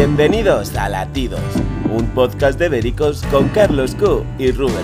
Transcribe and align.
Bienvenidos 0.00 0.76
a 0.76 0.88
Latidos, 0.88 1.42
un 1.90 2.06
podcast 2.10 2.56
de 2.56 2.68
Vericos 2.68 3.24
con 3.32 3.48
Carlos 3.48 3.96
Q 3.96 4.24
y 4.38 4.52
Rubén. 4.52 4.76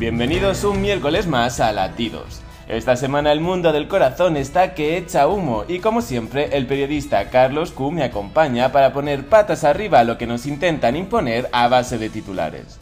Bienvenidos 0.00 0.64
un 0.64 0.82
miércoles 0.82 1.28
más 1.28 1.60
a 1.60 1.70
Latidos. 1.70 2.42
Esta 2.68 2.94
semana 2.94 3.32
el 3.32 3.40
mundo 3.40 3.72
del 3.72 3.88
corazón 3.88 4.36
está 4.36 4.72
que 4.72 4.96
echa 4.96 5.26
humo 5.26 5.64
y 5.66 5.80
como 5.80 6.00
siempre 6.00 6.56
el 6.56 6.66
periodista 6.66 7.28
Carlos 7.28 7.72
Q 7.72 7.90
me 7.90 8.04
acompaña 8.04 8.70
para 8.70 8.92
poner 8.92 9.26
patas 9.26 9.64
arriba 9.64 9.98
a 9.98 10.04
lo 10.04 10.16
que 10.16 10.28
nos 10.28 10.46
intentan 10.46 10.94
imponer 10.94 11.48
a 11.52 11.66
base 11.66 11.98
de 11.98 12.08
titulares. 12.08 12.78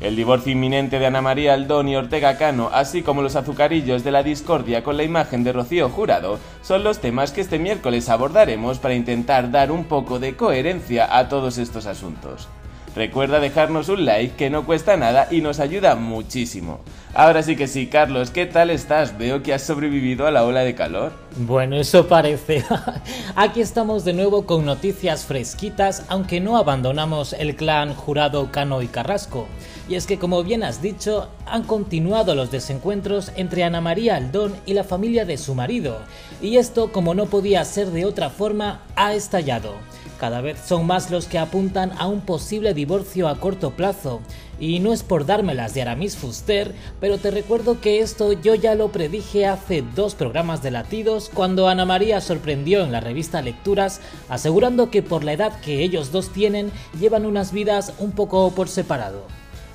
El 0.00 0.16
divorcio 0.16 0.52
inminente 0.52 0.98
de 0.98 1.06
Ana 1.06 1.20
María 1.20 1.54
Aldón 1.54 1.88
y 1.88 1.96
Ortega 1.96 2.38
Cano, 2.38 2.70
así 2.72 3.02
como 3.02 3.20
los 3.20 3.36
azucarillos 3.36 4.04
de 4.04 4.12
la 4.12 4.22
discordia 4.22 4.82
con 4.82 4.96
la 4.96 5.02
imagen 5.02 5.44
de 5.44 5.52
Rocío 5.52 5.90
Jurado, 5.90 6.38
son 6.62 6.84
los 6.84 7.00
temas 7.00 7.32
que 7.32 7.42
este 7.42 7.58
miércoles 7.58 8.08
abordaremos 8.08 8.78
para 8.78 8.94
intentar 8.94 9.50
dar 9.50 9.72
un 9.72 9.84
poco 9.84 10.18
de 10.18 10.36
coherencia 10.36 11.18
a 11.18 11.28
todos 11.28 11.58
estos 11.58 11.84
asuntos. 11.84 12.48
Recuerda 12.94 13.38
dejarnos 13.38 13.88
un 13.88 14.04
like 14.04 14.34
que 14.34 14.50
no 14.50 14.66
cuesta 14.66 14.96
nada 14.96 15.28
y 15.30 15.42
nos 15.42 15.60
ayuda 15.60 15.94
muchísimo. 15.94 16.80
Ahora 17.14 17.42
sí 17.42 17.56
que 17.56 17.68
sí, 17.68 17.86
Carlos, 17.86 18.30
¿qué 18.30 18.46
tal 18.46 18.70
estás? 18.70 19.18
Veo 19.18 19.42
que 19.42 19.52
has 19.54 19.62
sobrevivido 19.62 20.26
a 20.26 20.30
la 20.30 20.44
ola 20.44 20.60
de 20.60 20.74
calor. 20.74 21.12
Bueno, 21.36 21.76
eso 21.76 22.06
parece. 22.06 22.64
Aquí 23.36 23.60
estamos 23.60 24.04
de 24.04 24.12
nuevo 24.12 24.46
con 24.46 24.64
noticias 24.64 25.24
fresquitas, 25.24 26.04
aunque 26.08 26.40
no 26.40 26.56
abandonamos 26.56 27.32
el 27.32 27.56
clan 27.56 27.94
Jurado, 27.94 28.50
Cano 28.52 28.82
y 28.82 28.88
Carrasco. 28.88 29.46
Y 29.88 29.96
es 29.96 30.06
que, 30.06 30.18
como 30.18 30.44
bien 30.44 30.62
has 30.62 30.82
dicho, 30.82 31.28
han 31.46 31.64
continuado 31.64 32.36
los 32.36 32.52
desencuentros 32.52 33.32
entre 33.34 33.64
Ana 33.64 33.80
María 33.80 34.16
Aldón 34.16 34.54
y 34.64 34.74
la 34.74 34.84
familia 34.84 35.24
de 35.24 35.36
su 35.36 35.56
marido. 35.56 35.98
Y 36.40 36.58
esto, 36.58 36.92
como 36.92 37.14
no 37.14 37.26
podía 37.26 37.64
ser 37.64 37.88
de 37.88 38.04
otra 38.04 38.30
forma, 38.30 38.82
ha 38.94 39.14
estallado. 39.14 39.74
Cada 40.20 40.42
vez 40.42 40.60
son 40.66 40.86
más 40.86 41.10
los 41.10 41.24
que 41.24 41.38
apuntan 41.38 41.92
a 41.98 42.06
un 42.06 42.20
posible 42.20 42.74
divorcio 42.74 43.26
a 43.26 43.40
corto 43.40 43.70
plazo. 43.70 44.20
Y 44.58 44.78
no 44.80 44.92
es 44.92 45.02
por 45.02 45.24
dármelas 45.24 45.72
de 45.72 45.80
Aramis 45.80 46.18
Fuster, 46.18 46.74
pero 47.00 47.16
te 47.16 47.30
recuerdo 47.30 47.80
que 47.80 48.00
esto 48.00 48.34
yo 48.34 48.54
ya 48.54 48.74
lo 48.74 48.92
predije 48.92 49.46
hace 49.46 49.82
dos 49.96 50.14
programas 50.14 50.62
de 50.62 50.72
latidos 50.72 51.30
cuando 51.32 51.68
Ana 51.68 51.86
María 51.86 52.20
sorprendió 52.20 52.84
en 52.84 52.92
la 52.92 53.00
revista 53.00 53.40
Lecturas 53.40 54.02
asegurando 54.28 54.90
que 54.90 55.02
por 55.02 55.24
la 55.24 55.32
edad 55.32 55.58
que 55.60 55.82
ellos 55.82 56.12
dos 56.12 56.28
tienen 56.28 56.70
llevan 57.00 57.24
unas 57.24 57.50
vidas 57.50 57.94
un 57.98 58.12
poco 58.12 58.50
por 58.50 58.68
separado. 58.68 59.24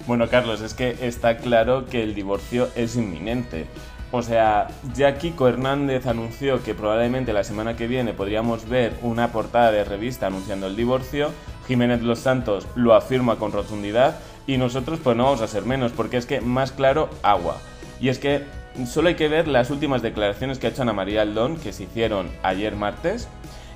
Bueno, 0.06 0.30
Carlos, 0.30 0.62
es 0.62 0.76
que 0.76 0.96
está 1.02 1.38
claro 1.38 1.88
que 1.88 2.04
el 2.04 2.14
divorcio 2.14 2.70
es 2.76 2.96
inminente. 2.96 3.66
O 4.16 4.21
sea, 4.21 4.69
ya 4.94 5.17
Kiko 5.17 5.49
Hernández 5.49 6.08
anunció 6.08 6.63
que 6.63 6.73
probablemente 6.73 7.33
la 7.33 7.44
semana 7.44 7.75
que 7.75 7.85
viene 7.85 8.13
podríamos 8.13 8.69
ver 8.69 8.94
una 9.02 9.33
portada 9.33 9.73
de 9.73 9.83
revista 9.83 10.27
anunciando 10.27 10.67
el 10.67 10.77
divorcio. 10.77 11.31
Jiménez 11.67 12.02
Los 12.02 12.19
Santos 12.19 12.66
lo 12.75 12.93
afirma 12.93 13.36
con 13.36 13.52
rotundidad 13.52 14.17
y 14.47 14.55
nosotros 14.55 14.99
pues 15.03 15.17
no 15.17 15.25
vamos 15.25 15.41
a 15.41 15.47
ser 15.47 15.66
menos 15.66 15.91
porque 15.91 16.16
es 16.16 16.25
que 16.25 16.39
más 16.39 16.71
claro, 16.71 17.09
agua. 17.23 17.58
Y 17.99 18.08
es 18.08 18.17
que 18.17 18.45
solo 18.88 19.09
hay 19.09 19.16
que 19.16 19.27
ver 19.27 19.49
las 19.49 19.69
últimas 19.69 20.02
declaraciones 20.02 20.59
que 20.59 20.67
ha 20.67 20.69
hecho 20.69 20.83
Ana 20.83 20.93
María 20.93 21.21
Aldón, 21.21 21.58
que 21.58 21.73
se 21.73 21.83
hicieron 21.83 22.30
ayer 22.41 22.73
martes, 22.77 23.27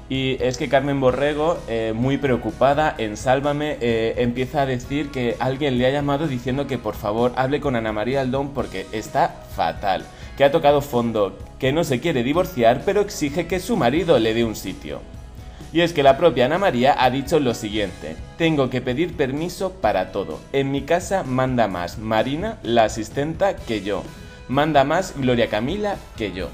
y 0.10 0.38
es 0.42 0.58
que 0.58 0.70
Carmen 0.70 1.00
Borrego, 1.00 1.60
eh, 1.68 1.94
muy 1.96 2.18
preocupada 2.18 2.96
en 2.98 3.16
Sálvame, 3.16 3.78
eh, 3.80 4.16
empieza 4.18 4.64
a 4.64 4.66
decir 4.66 5.12
que 5.12 5.36
alguien 5.40 5.78
le 5.78 5.86
ha 5.86 5.92
llamado 5.92 6.28
diciendo 6.28 6.66
que 6.66 6.80
por 6.80 6.96
favor 6.96 7.32
hable 7.36 7.62
con 7.62 7.76
Ana 7.76 7.92
María 7.92 8.22
Aldón 8.22 8.54
porque 8.54 8.88
está 8.92 9.44
fatal, 9.56 10.04
que 10.40 10.46
ha 10.46 10.54
tocado 10.54 10.80
fondo, 10.80 11.38
que 11.60 11.74
no 11.74 11.84
se 11.84 12.00
quiere 12.00 12.24
divorciar 12.24 12.84
pero 12.86 13.02
exige 13.02 13.46
que 13.46 13.60
su 13.60 13.76
marido 13.76 14.20
le 14.20 14.34
dé 14.34 14.46
un 14.46 14.56
sitio. 14.56 15.02
Y 15.74 15.82
es 15.82 15.92
que 15.92 16.02
la 16.02 16.16
propia 16.16 16.46
Ana 16.46 16.58
María 16.58 16.96
ha 16.98 17.10
dicho 17.10 17.42
lo 17.42 17.54
siguiente, 17.54 18.16
tengo 18.38 18.70
que 18.70 18.80
pedir 18.80 19.18
permiso 19.18 19.74
para 19.74 20.14
todo, 20.14 20.40
en 20.54 20.72
mi 20.72 20.84
casa 20.84 21.24
manda 21.24 21.68
más 21.68 21.98
Marina, 21.98 22.58
la 22.64 22.86
asistenta, 22.86 23.58
que 23.58 23.82
yo, 23.82 24.02
manda 24.48 24.86
más 24.86 25.14
Gloria 25.18 25.50
Camila 25.50 25.98
que 26.16 26.32
yo. 26.32 26.48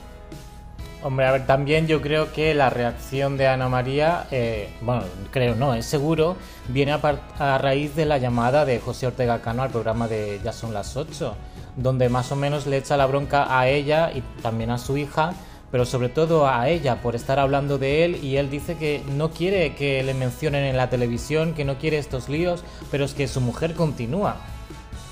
Hombre, 1.06 1.28
a 1.28 1.34
ver, 1.34 1.46
también 1.46 1.86
yo 1.86 2.02
creo 2.02 2.34
que 2.34 2.56
la 2.56 2.72
reacción 2.72 3.38
de 3.38 3.46
Ana 3.46 3.70
María, 3.70 4.26
eh, 4.32 4.74
bueno, 4.82 5.04
creo 5.30 5.54
no, 5.54 5.76
es 5.76 5.86
seguro, 5.86 6.36
viene 6.68 6.94
a, 6.94 7.58
raíz 7.60 7.96
de 7.96 8.06
la 8.06 8.18
llamada 8.18 8.66
de 8.66 8.80
José 8.80 9.06
Ortega 9.06 9.40
Cano 9.40 9.62
al 9.62 9.70
programa 9.70 10.08
de 10.08 10.42
Ya 10.44 10.52
son 10.52 10.74
las 10.74 10.98
8, 10.98 11.36
donde 11.76 12.10
más 12.10 12.32
o 12.32 12.36
menos 12.36 12.66
le 12.66 12.78
echa 12.78 12.98
la 12.98 13.06
bronca 13.06 13.56
a 13.56 13.68
ella 13.68 14.14
y 14.16 14.22
también 14.42 14.72
a 14.72 14.80
su 14.80 14.98
hija, 14.98 15.36
pero 15.70 15.86
sobre 15.86 16.10
todo 16.10 16.48
a 16.48 16.70
ella 16.70 17.04
por 17.04 17.16
estar 17.16 17.38
hablando 17.38 17.78
de 17.78 18.04
él 18.04 18.24
y 18.24 18.38
él 18.38 18.50
dice 18.50 18.76
que 18.76 19.04
no 19.16 19.30
quiere 19.30 19.76
que 19.76 20.02
le 20.02 20.16
mencionen 20.16 20.64
en 20.64 20.76
la 20.76 20.90
televisión, 20.90 21.54
que 21.54 21.66
no 21.66 21.78
quiere 21.78 22.00
estos 22.00 22.30
líos, 22.30 22.64
pero 22.90 23.06
es 23.06 23.14
que 23.14 23.28
su 23.28 23.42
mujer 23.42 23.76
continúa 23.76 24.38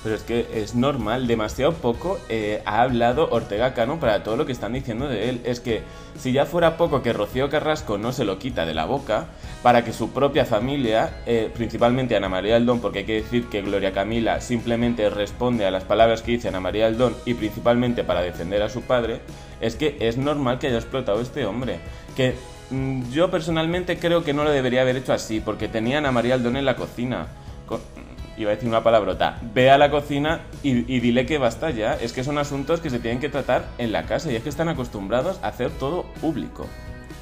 pero 0.04 0.16
es 0.16 0.22
que 0.22 0.46
es 0.52 0.74
normal, 0.74 1.26
demasiado 1.26 1.72
poco 1.72 2.18
eh, 2.28 2.62
ha 2.66 2.82
hablado 2.82 3.26
Ortega 3.30 3.72
Cano 3.72 3.98
para 3.98 4.22
todo 4.22 4.36
lo 4.36 4.44
que 4.44 4.52
están 4.52 4.74
diciendo 4.74 5.08
de 5.08 5.30
él. 5.30 5.40
Es 5.44 5.60
que 5.60 5.82
si 6.18 6.30
ya 6.30 6.44
fuera 6.44 6.76
poco 6.76 7.02
que 7.02 7.14
Rocío 7.14 7.48
Carrasco 7.48 7.96
no 7.96 8.12
se 8.12 8.26
lo 8.26 8.38
quita 8.38 8.66
de 8.66 8.74
la 8.74 8.84
boca, 8.84 9.28
para 9.62 9.82
que 9.82 9.94
su 9.94 10.10
propia 10.10 10.44
familia, 10.44 11.22
eh, 11.24 11.50
principalmente 11.54 12.14
Ana 12.14 12.28
María 12.28 12.56
Aldón, 12.56 12.80
porque 12.80 12.98
hay 12.98 13.04
que 13.06 13.22
decir 13.22 13.46
que 13.46 13.62
Gloria 13.62 13.92
Camila 13.92 14.42
simplemente 14.42 15.08
responde 15.08 15.64
a 15.64 15.70
las 15.70 15.84
palabras 15.84 16.20
que 16.20 16.32
dice 16.32 16.48
Ana 16.48 16.60
María 16.60 16.86
Aldón 16.86 17.16
y 17.24 17.32
principalmente 17.32 18.04
para 18.04 18.20
defender 18.20 18.62
a 18.62 18.68
su 18.68 18.82
padre, 18.82 19.22
es 19.62 19.74
que 19.74 19.96
es 20.00 20.18
normal 20.18 20.58
que 20.58 20.66
haya 20.66 20.76
explotado 20.76 21.22
este 21.22 21.46
hombre. 21.46 21.78
Que 22.14 22.34
mm, 22.68 23.10
yo 23.10 23.30
personalmente 23.30 23.98
creo 23.98 24.22
que 24.22 24.34
no 24.34 24.44
lo 24.44 24.50
debería 24.50 24.82
haber 24.82 24.96
hecho 24.96 25.14
así, 25.14 25.40
porque 25.40 25.66
tenía 25.66 25.96
a 25.96 25.98
Ana 26.00 26.12
María 26.12 26.34
Aldón 26.34 26.58
en 26.58 26.66
la 26.66 26.76
cocina 26.76 27.28
iba 28.36 28.50
a 28.50 28.54
decir 28.54 28.68
una 28.68 28.82
palabrota, 28.82 29.38
ve 29.54 29.70
a 29.70 29.78
la 29.78 29.90
cocina 29.90 30.42
y, 30.62 30.82
dile 31.00 31.26
que 31.26 31.38
basta 31.38 31.70
ya. 31.70 31.94
Es 31.94 32.12
que 32.12 32.24
son 32.24 32.38
asuntos 32.38 32.80
que 32.80 32.90
se 32.90 32.98
tienen 32.98 33.20
que 33.20 33.28
tratar 33.28 33.66
en 33.78 33.92
la 33.92 34.04
casa 34.04 34.30
y 34.30 34.36
es 34.36 34.42
que 34.42 34.48
están 34.48 34.68
acostumbrados 34.68 35.38
a 35.42 35.48
hacer 35.48 35.70
todo 35.70 36.04
público. 36.20 36.66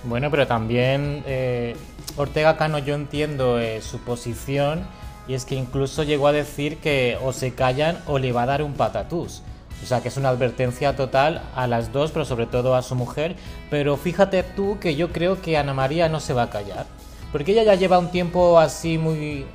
Bueno, 0.05 0.31
pero 0.31 0.47
también 0.47 1.23
eh, 1.27 1.77
Ortega 2.17 2.57
Cano 2.57 2.79
yo 2.79 2.95
entiendo 2.95 3.61
eh, 3.61 3.81
su 3.83 3.99
posición 3.99 4.87
y 5.29 5.35
es 5.35 5.45
que 5.45 5.55
incluso 5.55 6.03
llegó 6.03 6.27
a 6.27 6.33
decir 6.33 6.79
que 6.79 7.19
o 7.23 7.33
se 7.33 7.55
callan 7.55 7.99
o 8.07 8.19
le 8.19 8.33
va 8.33 8.43
a 8.43 8.47
dar 8.47 8.63
un 8.63 8.75
patatús. 8.75 9.43
O 9.83 9.87
sea 9.87 10.01
que 10.01 10.09
es 10.09 10.17
una 10.17 10.29
advertencia 10.29 10.95
total 10.95 11.43
a 11.57 11.67
las 11.67 11.93
dos, 11.93 12.13
pero 12.13 12.25
sobre 12.25 12.47
todo 12.47 12.77
a 12.77 12.83
su 12.83 12.95
mujer. 12.95 13.37
Pero 13.69 13.97
fíjate 13.97 14.43
tú 14.43 14.79
que 14.81 14.95
yo 14.95 15.11
creo 15.11 15.43
que 15.43 15.57
Ana 15.57 15.75
María 15.75 16.09
no 16.09 16.21
se 16.21 16.35
va 16.35 16.45
a 16.45 16.51
callar. 16.51 16.87
Porque 17.33 17.53
ella 17.53 17.65
ya 17.65 17.75
lleva 17.75 17.99
un 17.99 18.11
tiempo 18.11 18.61
así 18.61 18.99
muy 18.99 19.47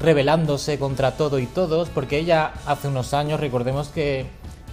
rebelándose 0.00 0.78
contra 0.78 1.12
todo 1.12 1.38
y 1.38 1.46
todos, 1.46 1.88
porque 1.88 2.18
ella 2.18 2.52
hace 2.66 2.88
unos 2.88 3.14
años, 3.14 3.40
recordemos 3.40 3.88
que, 3.88 4.26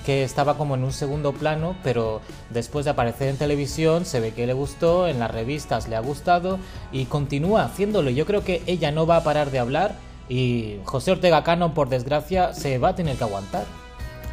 que 0.06 0.24
estaba 0.24 0.58
como 0.58 0.76
en 0.76 0.84
un 0.84 0.94
segundo 0.94 1.34
plano, 1.34 1.76
pero 1.84 2.22
después 2.52 2.86
de 2.86 2.92
aparecer 2.92 3.30
en 3.30 3.38
televisión 3.38 4.06
se 4.06 4.20
ve 4.20 4.32
que 4.32 4.48
le 4.48 4.54
gustó, 4.54 5.08
en 5.08 5.20
las 5.20 5.32
revistas 5.32 5.88
le 5.88 5.96
ha 5.96 6.02
gustado 6.02 6.60
y 6.92 7.06
continúa 7.06 7.64
haciéndolo. 7.64 8.10
Yo 8.12 8.26
creo 8.26 8.44
que 8.44 8.62
ella 8.68 8.92
no 8.92 9.08
va 9.08 9.18
a 9.18 9.24
parar 9.24 9.52
de 9.52 9.60
hablar 9.60 9.96
y 10.30 10.78
José 10.86 11.12
Ortega 11.12 11.44
Cano, 11.44 11.74
por 11.74 11.90
desgracia, 11.90 12.54
se 12.54 12.78
va 12.78 12.90
a 12.90 12.96
tener 12.96 13.18
que 13.18 13.24
aguantar. 13.24 13.66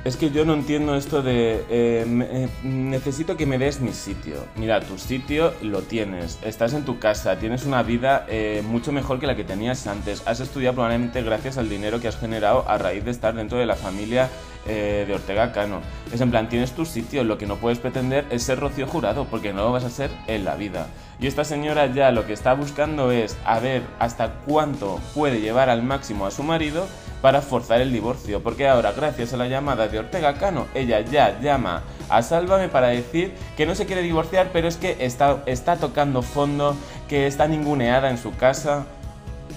Es 0.05 0.17
que 0.17 0.33
yo 0.33 0.45
no 0.45 0.55
entiendo 0.55 0.97
esto 0.97 1.23
de 1.23 1.65
eh, 1.71 2.05
eh, 2.05 2.49
necesito 2.65 3.37
que 3.37 3.47
me 3.47 3.57
des 3.57 3.79
mi 3.79 3.93
sitio. 3.93 4.35
Mira, 4.57 4.81
tu 4.81 4.99
sitio 4.99 5.55
lo 5.63 5.83
tienes, 5.83 6.41
estás 6.43 6.73
en 6.73 6.85
tu 6.85 6.99
casa, 6.99 7.39
tienes 7.39 7.67
una 7.67 7.85
vida 7.85 8.27
eh, 8.29 8.65
mucho 8.67 8.91
mejor 8.91 9.21
que 9.21 9.29
la 9.29 9.37
que 9.37 9.45
tenías 9.45 9.87
antes. 9.87 10.27
Has 10.27 10.41
estudiado 10.41 10.75
probablemente 10.75 11.23
gracias 11.23 11.57
al 11.57 11.69
dinero 11.69 12.01
que 12.01 12.09
has 12.09 12.19
generado 12.19 12.69
a 12.69 12.79
raíz 12.79 13.05
de 13.05 13.13
estar 13.13 13.33
dentro 13.37 13.59
de 13.59 13.67
la 13.67 13.77
familia 13.77 14.29
de 14.65 15.13
Ortega 15.13 15.51
Cano. 15.51 15.81
Es 16.13 16.21
en 16.21 16.31
plan, 16.31 16.49
tienes 16.49 16.71
tu 16.71 16.85
sitio, 16.85 17.25
lo 17.25 17.37
que 17.37 17.49
no 17.49 17.57
puedes 17.57 17.81
pretender 17.81 18.25
es 18.31 18.45
ser 18.45 18.61
Rocío 18.61 18.87
Jurado, 18.87 19.27
porque 19.29 19.53
no 19.53 19.65
lo 19.65 19.73
vas 19.73 19.83
a 19.83 19.91
ser 19.91 20.09
en 20.29 20.45
la 20.45 20.55
vida. 20.55 20.87
Y 21.19 21.27
esta 21.27 21.43
señora 21.43 21.87
ya 21.87 22.13
lo 22.13 22.27
que 22.27 22.33
está 22.33 22.55
buscando 22.55 23.11
es 23.11 23.37
a 23.45 23.59
ver 23.59 23.83
hasta 23.99 24.35
cuánto 24.47 25.01
puede 25.15 25.41
llevar 25.41 25.69
al 25.69 25.83
máximo 25.83 26.27
a 26.27 26.31
su 26.31 26.45
marido 26.45 26.87
para 27.23 27.41
forzar 27.41 27.81
el 27.81 27.93
divorcio, 27.93 28.43
porque 28.43 28.69
ahora 28.69 28.93
gracias 28.93 29.33
a 29.33 29.37
la 29.37 29.47
llamada 29.47 29.89
de 29.89 30.01
Ortega 30.01 30.35
Cano, 30.35 30.67
ella 30.75 31.01
ya 31.01 31.41
llama 31.41 31.85
a 32.09 32.21
Sálvame 32.23 32.69
para 32.69 32.89
decir 32.89 33.33
que 33.57 33.65
no 33.65 33.75
se 33.75 33.87
quiere 33.87 34.03
divorciar, 34.03 34.51
pero 34.53 34.69
es 34.69 34.77
que 34.77 34.97
está, 34.99 35.43
está 35.47 35.77
tocando 35.77 36.23
fondo, 36.23 36.75
que 37.09 37.27
está 37.27 37.47
ninguneada 37.47 38.11
en 38.11 38.19
su 38.19 38.35
casa. 38.37 38.85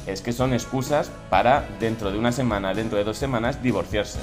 Es 0.06 0.21
que 0.21 0.31
son 0.31 0.53
excusas 0.53 1.09
para 1.31 1.67
dentro 1.79 2.12
de 2.12 2.19
una 2.19 2.31
semana, 2.31 2.75
dentro 2.75 3.00
de 3.00 3.03
dos 3.03 3.17
semanas, 3.17 3.63
divorciarse. 3.63 4.19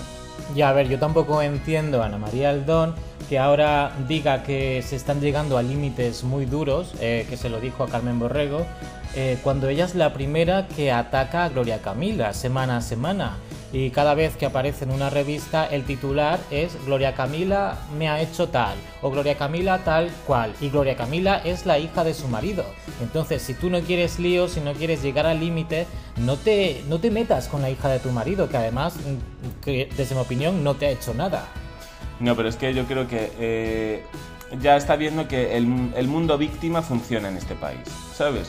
Ya, 0.55 0.69
a 0.69 0.73
ver, 0.73 0.89
yo 0.89 0.99
tampoco 0.99 1.43
entiendo 1.43 2.03
a 2.03 2.07
Ana 2.07 2.19
María 2.19 2.51
Aldón, 2.51 2.95
que 3.29 3.39
ahora 3.39 3.93
diga 4.09 4.43
que 4.43 4.83
se 4.83 4.97
están 4.97 5.21
llegando 5.21 5.59
a 5.59 5.63
límites 5.63 6.25
muy 6.25 6.47
duros, 6.47 6.93
eh, 7.01 7.27
que 7.29 7.37
se 7.37 7.49
lo 7.49 7.61
dijo 7.61 7.85
a 7.85 7.89
Carmen 7.89 8.19
Borrego, 8.19 8.67
eh, 9.15 9.39
cuando 9.43 9.69
ella 9.69 9.85
es 9.85 9.95
la 9.95 10.13
primera 10.13 10.67
que 10.69 10.91
ataca 10.91 11.45
a 11.45 11.49
Gloria 11.51 11.83
Camila 11.83 12.33
semana 12.33 12.79
a 12.79 12.81
semana. 12.81 13.37
Y 13.73 13.91
cada 13.91 14.15
vez 14.15 14.37
que 14.37 14.45
aparece 14.45 14.85
en 14.85 14.91
una 14.91 15.09
revista 15.09 15.65
el 15.65 15.85
titular 15.85 16.39
es 16.51 16.77
Gloria 16.85 17.15
Camila 17.15 17.79
me 17.97 18.07
ha 18.09 18.21
hecho 18.21 18.51
tal 18.51 18.77
o 19.01 19.11
Gloria 19.11 19.37
Camila 19.37 19.79
tal 19.79 20.11
cual. 20.27 20.53
Y 20.61 20.69
Gloria 20.69 20.95
Camila 20.95 21.41
es 21.43 21.65
la 21.65 21.79
hija 21.79 22.05
de 22.05 22.13
su 22.13 22.29
marido. 22.29 22.67
Entonces 23.01 23.41
si 23.41 23.55
tú 23.55 23.71
no 23.71 23.81
quieres 23.81 24.19
lío, 24.19 24.49
si 24.49 24.61
no 24.61 24.75
quieres 24.75 25.03
llegar 25.03 25.25
al 25.25 25.41
límite, 25.41 25.87
no 26.19 26.37
te, 26.37 26.83
no 26.87 26.99
te 26.99 27.11
metas 27.11 27.49
con 27.49 27.63
la 27.63 27.71
hija 27.71 27.89
de 27.89 27.99
tu 27.99 28.11
marido, 28.11 28.49
que 28.49 28.59
además, 28.59 28.95
mm, 28.97 29.71
desde 29.97 30.15
mi 30.15 30.21
opinión, 30.21 30.63
no 30.63 30.75
te 30.75 30.87
ha 30.87 30.91
hecho 30.91 31.15
nada. 31.15 31.49
No, 32.23 32.37
pero 32.37 32.49
es 32.49 32.55
que 32.55 32.73
yo 32.73 32.85
creo 32.85 33.09
que 33.09 33.33
eh, 33.41 34.05
ya 34.61 34.77
está 34.77 34.95
viendo 34.95 35.27
que 35.27 35.57
el, 35.57 35.93
el 35.97 36.07
mundo 36.07 36.39
víctima 36.39 36.81
funciona 36.81 37.29
en 37.29 37.37
este 37.37 37.57
país, 37.57 37.81
¿sabes? 38.15 38.49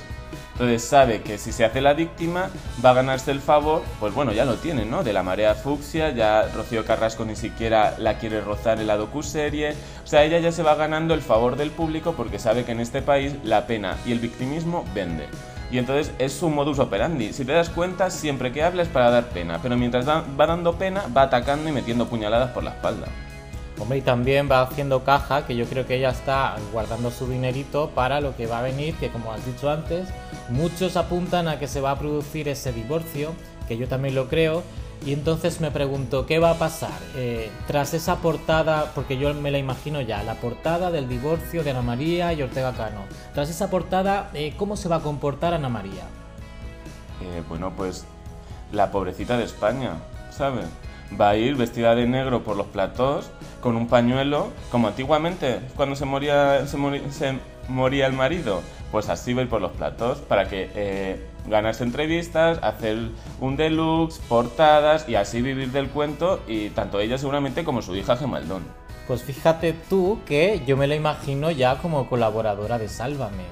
Entonces 0.51 0.83
sabe 0.83 1.23
que 1.23 1.39
si 1.39 1.51
se 1.51 1.65
hace 1.65 1.81
la 1.81 1.95
víctima 1.95 2.51
va 2.85 2.91
a 2.91 2.93
ganarse 2.93 3.31
el 3.31 3.39
favor, 3.39 3.81
pues 3.99 4.13
bueno, 4.13 4.31
ya 4.31 4.45
lo 4.45 4.57
tiene, 4.57 4.85
¿no? 4.85 5.03
De 5.03 5.11
la 5.11 5.23
marea 5.23 5.55
fucsia, 5.55 6.11
ya 6.11 6.47
Rocío 6.53 6.85
Carrasco 6.85 7.25
ni 7.25 7.35
siquiera 7.35 7.95
la 7.97 8.19
quiere 8.19 8.41
rozar 8.41 8.79
en 8.79 8.85
la 8.85 8.95
docuserie. 8.95 9.73
O 10.03 10.07
sea, 10.07 10.23
ella 10.23 10.37
ya 10.37 10.51
se 10.51 10.61
va 10.61 10.75
ganando 10.75 11.15
el 11.15 11.21
favor 11.21 11.55
del 11.55 11.71
público 11.71 12.13
porque 12.15 12.37
sabe 12.37 12.65
que 12.65 12.73
en 12.73 12.79
este 12.79 13.01
país 13.01 13.33
la 13.43 13.65
pena 13.65 13.97
y 14.05 14.11
el 14.11 14.19
victimismo 14.19 14.85
vende. 14.93 15.25
Y 15.71 15.79
entonces 15.79 16.13
es 16.19 16.33
su 16.33 16.51
modus 16.51 16.77
operandi. 16.77 17.33
Si 17.33 17.43
te 17.43 17.53
das 17.53 17.71
cuenta, 17.71 18.11
siempre 18.11 18.51
que 18.51 18.61
habla 18.61 18.83
es 18.83 18.89
para 18.89 19.09
dar 19.09 19.29
pena, 19.29 19.59
pero 19.63 19.75
mientras 19.75 20.07
va 20.07 20.45
dando 20.45 20.77
pena, 20.77 21.05
va 21.17 21.23
atacando 21.23 21.67
y 21.67 21.71
metiendo 21.71 22.05
puñaladas 22.05 22.51
por 22.51 22.63
la 22.63 22.69
espalda. 22.69 23.07
Hombre, 23.83 23.97
y 23.97 24.01
también 24.01 24.49
va 24.49 24.61
haciendo 24.61 25.03
caja, 25.03 25.45
que 25.45 25.57
yo 25.57 25.65
creo 25.65 25.85
que 25.85 25.97
ella 25.97 26.11
está 26.11 26.55
guardando 26.71 27.11
su 27.11 27.27
dinerito 27.27 27.89
para 27.89 28.21
lo 28.21 28.33
que 28.33 28.47
va 28.47 28.59
a 28.59 28.61
venir, 28.61 28.95
que 28.95 29.09
como 29.09 29.33
has 29.33 29.45
dicho 29.45 29.69
antes, 29.69 30.07
muchos 30.47 30.95
apuntan 30.95 31.49
a 31.49 31.59
que 31.59 31.67
se 31.67 31.81
va 31.81 31.91
a 31.91 31.99
producir 31.99 32.47
ese 32.47 32.71
divorcio, 32.71 33.33
que 33.67 33.75
yo 33.75 33.89
también 33.89 34.15
lo 34.15 34.29
creo, 34.29 34.63
y 35.05 35.11
entonces 35.11 35.59
me 35.59 35.69
pregunto, 35.69 36.25
¿qué 36.25 36.39
va 36.39 36.51
a 36.51 36.53
pasar? 36.53 36.97
Eh, 37.17 37.51
tras 37.67 37.93
esa 37.93 38.19
portada, 38.19 38.93
porque 38.95 39.17
yo 39.17 39.33
me 39.33 39.51
la 39.51 39.57
imagino 39.57 39.99
ya, 39.99 40.23
la 40.23 40.35
portada 40.35 40.89
del 40.89 41.09
divorcio 41.09 41.61
de 41.61 41.71
Ana 41.71 41.81
María 41.81 42.31
y 42.31 42.41
Ortega 42.41 42.71
Cano. 42.71 43.01
Tras 43.33 43.49
esa 43.49 43.69
portada, 43.69 44.29
eh, 44.33 44.53
¿cómo 44.55 44.77
se 44.77 44.87
va 44.87 44.95
a 44.95 45.01
comportar 45.01 45.53
Ana 45.53 45.67
María? 45.67 46.03
Eh, 47.21 47.43
bueno, 47.49 47.73
pues 47.75 48.05
la 48.71 48.91
pobrecita 48.91 49.35
de 49.35 49.43
España, 49.43 49.95
¿sabes? 50.31 50.67
Va 51.19 51.29
a 51.29 51.35
ir 51.35 51.55
vestida 51.55 51.95
de 51.95 52.07
negro 52.07 52.43
por 52.43 52.57
los 52.57 52.67
platós 52.67 53.29
con 53.61 53.75
un 53.75 53.87
pañuelo, 53.87 54.49
como 54.71 54.87
antiguamente, 54.87 55.59
cuando 55.75 55.95
se 55.95 56.05
moría, 56.05 56.65
se, 56.67 56.77
moría, 57.67 58.07
el 58.07 58.13
marido. 58.13 58.61
Pues 58.91 59.09
así 59.09 59.33
va 59.33 59.41
a 59.41 59.43
ir 59.43 59.49
por 59.49 59.61
los 59.61 59.71
platos 59.71 60.19
para 60.19 60.47
que 60.47 60.69
eh, 60.75 61.27
ganarse 61.47 61.83
entrevistas, 61.83 62.59
hacer 62.61 62.97
un 63.39 63.55
deluxe, 63.55 64.19
portadas 64.29 65.07
y 65.09 65.15
así 65.15 65.41
vivir 65.41 65.71
del 65.71 65.89
cuento 65.89 66.41
y 66.47 66.69
tanto 66.69 66.99
ella 66.99 67.17
seguramente 67.17 67.63
como 67.63 67.81
su 67.81 67.95
hija 67.95 68.15
Gemaldón. 68.15 68.63
Pues 69.07 69.23
fíjate 69.23 69.73
tú 69.89 70.19
que 70.25 70.61
yo 70.65 70.77
me 70.77 70.87
la 70.87 70.95
imagino 70.95 71.51
ya 71.51 71.77
como 71.77 72.07
colaboradora 72.07 72.77
de 72.77 72.87
Sálvame. 72.87 73.43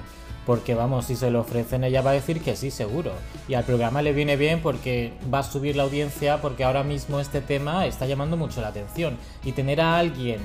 Porque 0.46 0.74
vamos, 0.74 1.06
si 1.06 1.16
se 1.16 1.30
lo 1.30 1.40
ofrecen 1.40 1.84
ella 1.84 2.02
va 2.02 2.10
a 2.10 2.14
decir 2.14 2.40
que 2.40 2.56
sí, 2.56 2.70
seguro. 2.70 3.12
Y 3.48 3.54
al 3.54 3.64
programa 3.64 4.02
le 4.02 4.12
viene 4.12 4.36
bien 4.36 4.60
porque 4.60 5.12
va 5.32 5.40
a 5.40 5.42
subir 5.42 5.76
la 5.76 5.84
audiencia 5.84 6.40
porque 6.40 6.64
ahora 6.64 6.82
mismo 6.82 7.20
este 7.20 7.40
tema 7.40 7.86
está 7.86 8.06
llamando 8.06 8.36
mucho 8.36 8.60
la 8.60 8.68
atención. 8.68 9.16
Y 9.44 9.52
tener 9.52 9.80
a 9.80 9.98
alguien 9.98 10.40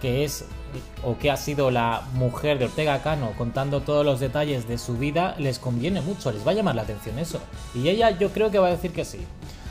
que 0.00 0.24
es 0.24 0.44
o 1.02 1.16
que 1.18 1.30
ha 1.30 1.36
sido 1.36 1.70
la 1.70 2.02
mujer 2.14 2.58
de 2.58 2.66
Ortega 2.66 3.02
Cano 3.02 3.32
contando 3.38 3.80
todos 3.80 4.04
los 4.04 4.20
detalles 4.20 4.68
de 4.68 4.78
su 4.78 4.96
vida 4.96 5.34
les 5.38 5.58
conviene 5.58 6.00
mucho, 6.00 6.30
les 6.30 6.46
va 6.46 6.50
a 6.50 6.54
llamar 6.54 6.74
la 6.74 6.82
atención 6.82 7.18
eso. 7.18 7.40
Y 7.74 7.88
ella 7.88 8.10
yo 8.10 8.30
creo 8.30 8.50
que 8.50 8.58
va 8.58 8.68
a 8.68 8.72
decir 8.72 8.92
que 8.92 9.04
sí. 9.04 9.20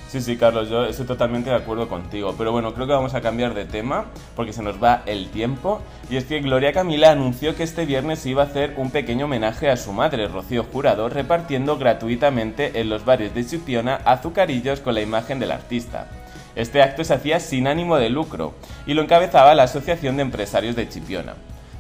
Sí, 0.07 0.21
sí, 0.21 0.37
Carlos, 0.37 0.69
yo 0.69 0.85
estoy 0.85 1.05
totalmente 1.05 1.49
de 1.49 1.57
acuerdo 1.57 1.89
contigo. 1.89 2.33
Pero 2.37 2.53
bueno, 2.53 2.73
creo 2.73 2.87
que 2.87 2.93
vamos 2.93 3.13
a 3.13 3.19
cambiar 3.19 3.53
de 3.53 3.65
tema 3.65 4.05
porque 4.37 4.53
se 4.53 4.63
nos 4.63 4.81
va 4.81 5.03
el 5.05 5.29
tiempo. 5.29 5.81
Y 6.09 6.15
es 6.15 6.23
que 6.23 6.39
Gloria 6.39 6.71
Camila 6.71 7.11
anunció 7.11 7.55
que 7.55 7.63
este 7.63 7.85
viernes 7.85 8.25
iba 8.25 8.43
a 8.43 8.45
hacer 8.45 8.73
un 8.77 8.89
pequeño 8.89 9.25
homenaje 9.25 9.69
a 9.69 9.75
su 9.75 9.91
madre, 9.91 10.29
Rocío 10.29 10.63
Jurado, 10.63 11.09
repartiendo 11.09 11.77
gratuitamente 11.77 12.79
en 12.79 12.89
los 12.89 13.03
bares 13.03 13.35
de 13.35 13.45
Chipiona 13.45 13.95
azucarillos 14.05 14.79
con 14.79 14.93
la 14.93 15.01
imagen 15.01 15.39
del 15.39 15.51
artista. 15.51 16.07
Este 16.55 16.81
acto 16.81 17.03
se 17.03 17.13
hacía 17.13 17.41
sin 17.41 17.67
ánimo 17.67 17.97
de 17.97 18.09
lucro 18.09 18.53
y 18.85 18.93
lo 18.93 19.01
encabezaba 19.01 19.55
la 19.55 19.63
Asociación 19.63 20.15
de 20.15 20.23
Empresarios 20.23 20.77
de 20.77 20.87
Chipiona. 20.87 21.33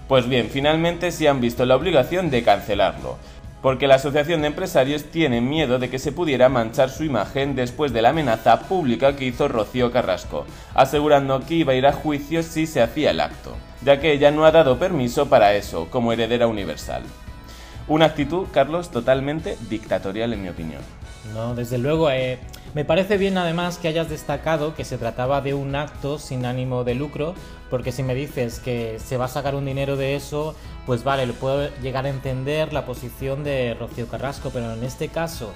Pues 0.09 0.27
bien, 0.27 0.49
finalmente 0.49 1.11
se 1.11 1.27
han 1.27 1.41
visto 1.41 1.65
la 1.65 1.75
obligación 1.75 2.29
de 2.29 2.43
cancelarlo 2.43 3.17
porque 3.61 3.87
la 3.87 3.95
Asociación 3.95 4.41
de 4.41 4.47
Empresarios 4.47 5.05
tiene 5.05 5.41
miedo 5.41 5.79
de 5.79 5.89
que 5.89 5.99
se 5.99 6.11
pudiera 6.11 6.49
manchar 6.49 6.89
su 6.89 7.03
imagen 7.03 7.55
después 7.55 7.91
de 7.91 8.01
la 8.01 8.09
amenaza 8.09 8.59
pública 8.61 9.15
que 9.15 9.25
hizo 9.25 9.47
Rocío 9.47 9.91
Carrasco, 9.91 10.45
asegurando 10.73 11.39
que 11.41 11.55
iba 11.55 11.73
a 11.73 11.75
ir 11.75 11.87
a 11.87 11.93
juicio 11.93 12.43
si 12.43 12.67
se 12.67 12.81
hacía 12.81 13.11
el 13.11 13.19
acto, 13.19 13.55
ya 13.83 13.99
que 13.99 14.11
ella 14.11 14.31
no 14.31 14.45
ha 14.45 14.51
dado 14.51 14.77
permiso 14.77 15.27
para 15.27 15.55
eso, 15.55 15.87
como 15.89 16.13
heredera 16.13 16.47
universal. 16.47 17.03
Una 17.87 18.05
actitud, 18.05 18.47
Carlos, 18.51 18.91
totalmente 18.91 19.57
dictatorial 19.69 20.33
en 20.33 20.41
mi 20.41 20.49
opinión. 20.49 20.81
No, 21.33 21.55
desde 21.55 21.77
luego, 21.77 22.09
eh, 22.09 22.39
me 22.73 22.85
parece 22.85 23.17
bien 23.17 23.37
además 23.37 23.77
que 23.77 23.87
hayas 23.87 24.09
destacado 24.09 24.75
que 24.75 24.85
se 24.85 24.97
trataba 24.97 25.41
de 25.41 25.53
un 25.53 25.75
acto 25.75 26.19
sin 26.19 26.45
ánimo 26.45 26.83
de 26.83 26.95
lucro, 26.95 27.33
porque 27.69 27.91
si 27.91 28.03
me 28.03 28.15
dices 28.15 28.59
que 28.59 28.99
se 28.99 29.17
va 29.17 29.25
a 29.25 29.29
sacar 29.29 29.55
un 29.55 29.65
dinero 29.65 29.97
de 29.97 30.15
eso, 30.15 30.55
pues 30.85 31.03
vale, 31.03 31.25
le 31.25 31.33
puedo 31.33 31.69
llegar 31.81 32.05
a 32.05 32.09
entender 32.09 32.73
la 32.73 32.85
posición 32.85 33.43
de 33.43 33.73
Rocío 33.73 34.07
Carrasco, 34.07 34.51
pero 34.53 34.73
en 34.73 34.83
este 34.83 35.09
caso, 35.09 35.51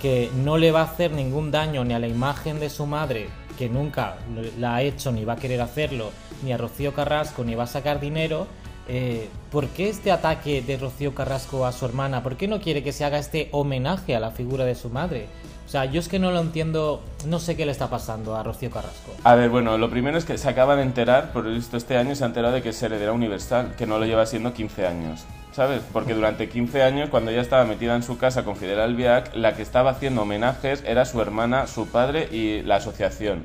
que 0.00 0.30
no 0.34 0.58
le 0.58 0.72
va 0.72 0.80
a 0.80 0.84
hacer 0.84 1.12
ningún 1.12 1.50
daño 1.50 1.84
ni 1.84 1.94
a 1.94 1.98
la 1.98 2.08
imagen 2.08 2.58
de 2.58 2.70
su 2.70 2.86
madre, 2.86 3.28
que 3.58 3.68
nunca 3.68 4.16
la 4.58 4.76
ha 4.76 4.82
hecho 4.82 5.12
ni 5.12 5.24
va 5.24 5.34
a 5.34 5.36
querer 5.36 5.60
hacerlo, 5.60 6.10
ni 6.42 6.52
a 6.52 6.58
Rocío 6.58 6.94
Carrasco, 6.94 7.44
ni 7.44 7.54
va 7.54 7.64
a 7.64 7.68
sacar 7.68 8.00
dinero, 8.00 8.48
eh, 8.88 9.28
¿por 9.50 9.68
qué 9.68 9.88
este 9.88 10.10
ataque 10.10 10.62
de 10.62 10.76
Rocío 10.76 11.14
Carrasco 11.14 11.66
a 11.66 11.72
su 11.72 11.84
hermana? 11.84 12.22
¿Por 12.22 12.36
qué 12.36 12.48
no 12.48 12.60
quiere 12.60 12.82
que 12.82 12.92
se 12.92 13.04
haga 13.04 13.18
este 13.18 13.48
homenaje 13.52 14.16
a 14.16 14.20
la 14.20 14.30
figura 14.30 14.64
de 14.64 14.74
su 14.74 14.90
madre? 14.90 15.26
O 15.66 15.68
sea, 15.72 15.86
yo 15.86 16.00
es 16.00 16.08
que 16.08 16.18
no 16.18 16.32
lo 16.32 16.40
entiendo, 16.40 17.02
no 17.26 17.38
sé 17.38 17.56
qué 17.56 17.64
le 17.64 17.72
está 17.72 17.88
pasando 17.88 18.36
a 18.36 18.42
Rocío 18.42 18.70
Carrasco. 18.70 19.12
A 19.24 19.34
ver, 19.34 19.48
bueno, 19.48 19.78
lo 19.78 19.88
primero 19.88 20.18
es 20.18 20.24
que 20.24 20.36
se 20.36 20.48
acaba 20.48 20.76
de 20.76 20.82
enterar, 20.82 21.32
por 21.32 21.48
visto 21.48 21.76
este 21.76 21.96
año 21.96 22.14
se 22.14 22.24
ha 22.24 22.26
enterado 22.26 22.52
de 22.52 22.62
que 22.62 22.70
es 22.70 22.82
heredera 22.82 23.12
universal, 23.12 23.74
que 23.78 23.86
no 23.86 23.98
lo 23.98 24.04
lleva 24.04 24.26
siendo 24.26 24.52
15 24.52 24.86
años. 24.86 25.24
¿Sabes? 25.52 25.82
Porque 25.92 26.14
durante 26.14 26.48
15 26.48 26.82
años, 26.82 27.10
cuando 27.10 27.30
ella 27.30 27.42
estaba 27.42 27.64
metida 27.64 27.94
en 27.94 28.02
su 28.02 28.18
casa 28.18 28.44
con 28.44 28.56
Fidel 28.56 28.80
Albiac, 28.80 29.34
la 29.34 29.54
que 29.54 29.62
estaba 29.62 29.90
haciendo 29.90 30.22
homenajes 30.22 30.82
era 30.86 31.04
su 31.04 31.20
hermana, 31.20 31.66
su 31.66 31.86
padre 31.86 32.28
y 32.30 32.62
la 32.62 32.76
asociación. 32.76 33.44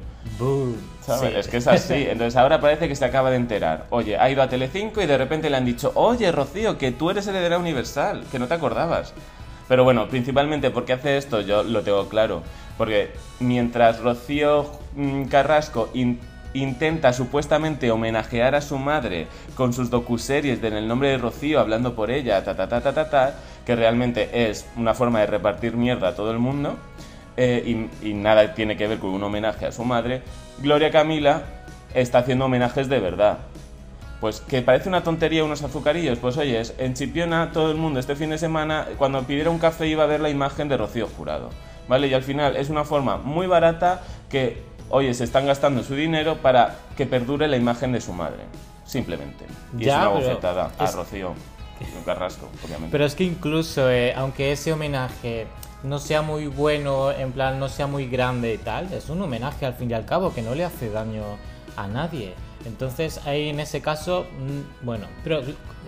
¿Sabes? 1.02 1.36
Es 1.36 1.48
que 1.48 1.58
es 1.58 1.68
así. 1.68 1.94
Entonces 2.10 2.36
ahora 2.36 2.60
parece 2.60 2.88
que 2.88 2.96
se 2.96 3.06
acaba 3.06 3.30
de 3.30 3.38
enterar. 3.38 3.86
Oye, 3.90 4.18
ha 4.18 4.30
ido 4.30 4.42
a 4.42 4.50
Telecinco 4.50 5.02
y 5.02 5.06
de 5.06 5.18
repente 5.18 5.50
le 5.50 5.58
han 5.58 5.66
dicho, 5.66 5.92
oye, 5.96 6.32
Rocío, 6.32 6.78
que 6.78 6.92
tú 6.92 7.10
eres 7.10 7.28
heredera 7.28 7.58
universal, 7.58 8.24
que 8.32 8.40
no 8.40 8.48
te 8.48 8.54
acordabas. 8.54 9.14
Pero 9.68 9.84
bueno, 9.84 10.08
principalmente 10.08 10.70
porque 10.70 10.94
hace 10.94 11.18
esto, 11.18 11.42
yo 11.42 11.64
lo 11.64 11.82
tengo 11.82 12.08
claro. 12.08 12.42
Porque 12.78 13.12
mientras 13.40 14.00
Rocío 14.00 14.70
mm, 14.96 15.26
Carrasco 15.26 15.90
intenta 16.54 17.14
supuestamente 17.14 17.92
homenajear 17.92 18.56
a 18.56 18.62
su 18.62 18.78
madre 18.78 19.28
con 19.56 19.74
sus 19.74 19.90
docuseries 19.90 20.62
de 20.62 20.70
En 20.70 20.76
el 20.76 20.88
nombre 20.88 21.10
de 21.10 21.18
Rocío, 21.18 21.60
hablando 21.60 21.96
por 21.96 22.12
ella, 22.12 22.44
ta 22.44 22.56
ta 22.56 22.68
ta 22.68 22.82
ta 22.82 22.94
ta, 22.94 23.10
ta 23.10 23.36
que 23.66 23.76
realmente 23.76 24.50
es 24.50 24.66
una 24.78 24.94
forma 24.94 25.20
de 25.20 25.28
repartir 25.28 25.76
mierda 25.76 26.10
a 26.10 26.16
todo 26.16 26.32
el 26.32 26.40
mundo, 26.40 26.78
eh, 27.38 27.88
y, 28.02 28.10
y 28.10 28.14
nada 28.14 28.54
tiene 28.54 28.76
que 28.76 28.88
ver 28.88 29.00
con 29.00 29.12
un 29.12 29.24
homenaje 29.24 29.66
a 29.66 29.72
su 29.72 29.84
madre, 29.84 30.22
Gloria 30.60 30.92
Camila 30.92 31.44
está 31.94 32.20
haciendo 32.20 32.46
homenajes 32.46 32.90
de 32.90 33.00
verdad. 33.00 33.38
Pues 34.20 34.42
que 34.42 34.64
parece 34.64 34.90
una 34.90 35.04
tontería 35.04 35.44
unos 35.44 35.62
azucarillos, 35.62 36.18
pues 36.18 36.38
oye, 36.38 36.60
en 36.80 36.96
Chipiona 36.96 37.52
todo 37.52 37.70
el 37.70 37.78
mundo 37.78 38.00
este 38.00 38.16
fin 38.16 38.32
de 38.32 38.40
semana 38.40 38.88
cuando 38.98 39.22
pidiera 39.24 39.52
un 39.52 39.60
café 39.60 39.88
iba 39.88 40.04
a 40.04 40.08
ver 40.08 40.22
la 40.22 40.30
imagen 40.30 40.68
de 40.70 40.78
Rocío 40.78 41.08
Jurado, 41.08 41.52
¿vale? 41.88 42.08
Y 42.08 42.16
al 42.16 42.24
final 42.24 42.56
es 42.56 42.70
una 42.70 42.84
forma 42.84 43.18
muy 43.18 43.46
barata 43.46 44.02
que, 44.28 44.64
oye, 44.90 45.14
se 45.14 45.24
están 45.24 45.46
gastando 45.46 45.84
su 45.84 45.94
dinero 45.94 46.38
para 46.38 46.78
que 46.98 47.06
perdure 47.06 47.48
la 47.48 47.58
imagen 47.58 47.92
de 47.92 48.02
su 48.02 48.12
madre, 48.12 48.40
simplemente. 48.86 49.46
Y 49.78 49.88
es 49.88 49.94
una 49.94 50.08
bofetada 50.08 50.72
a 50.80 50.92
Rocío 50.92 51.36
Carrasco, 52.04 52.50
obviamente. 52.66 52.92
Pero 52.92 53.06
es 53.06 53.14
que 53.14 53.24
incluso, 53.24 53.88
eh, 53.92 54.16
aunque 54.16 54.52
ese 54.52 54.74
homenaje 54.74 55.46
no 55.88 56.00
sea 56.00 56.22
muy 56.22 56.48
bueno, 56.48 57.12
en 57.12 57.32
plan 57.32 57.60
no 57.60 57.70
sea 57.70 57.88
muy 57.88 58.08
grande 58.08 58.54
y 58.54 58.58
tal, 58.58 58.92
es 58.94 59.10
un 59.10 59.22
homenaje 59.22 59.66
al 59.66 59.74
fin 59.74 59.90
y 59.92 59.94
al 59.94 60.06
cabo 60.06 60.34
que 60.34 60.42
no 60.42 60.56
le 60.56 60.66
hace 60.66 60.90
daño 60.90 61.24
a 61.76 61.88
nadie. 61.88 62.34
Entonces 62.66 63.22
ahí 63.26 63.50
en 63.50 63.60
ese 63.60 63.82
caso, 63.82 64.26
mm, 64.40 64.86
bueno, 64.86 65.08
pero 65.24 65.42